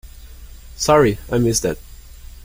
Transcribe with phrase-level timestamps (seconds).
[0.77, 1.77] Sorry, I missed that.